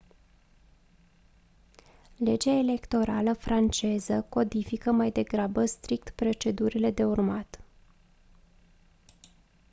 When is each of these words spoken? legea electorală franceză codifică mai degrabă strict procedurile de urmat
legea 2.17 2.51
electorală 2.51 3.33
franceză 3.33 4.25
codifică 4.29 4.91
mai 4.91 5.11
degrabă 5.11 5.65
strict 5.65 6.09
procedurile 6.09 6.91
de 6.91 7.05
urmat 7.05 7.59